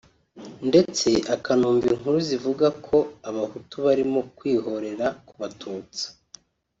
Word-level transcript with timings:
ndetse 0.69 1.09
akanumva 1.35 1.85
inkuru 1.93 2.17
zivuga 2.27 2.67
ko 2.85 2.97
Abahutu 3.29 3.75
barimo 3.85 4.19
kwihorera 4.37 5.07
ku 5.27 5.33
Batutsi 5.41 6.05